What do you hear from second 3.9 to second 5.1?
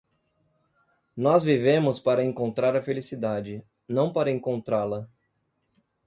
para encontrá-la.